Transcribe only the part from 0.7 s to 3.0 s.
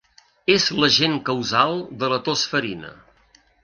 l'agent causal de la tos ferina.